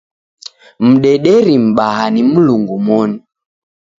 Mdederii 0.79 1.57
mbaha 1.57 2.05
ni 2.13 2.21
Mlungu 2.31 2.77
moni. 2.85 3.17